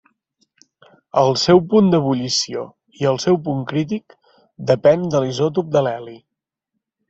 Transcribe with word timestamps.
El 1.21 1.33
seu 1.41 1.61
punt 1.73 1.91
d'ebullició 1.91 2.65
i 3.03 3.09
el 3.11 3.21
seu 3.27 3.39
punt 3.49 3.61
crític 3.75 4.19
depèn 4.73 5.07
de 5.15 5.25
l’isòtop 5.27 5.73
de 5.79 5.89
l’heli. 5.89 6.19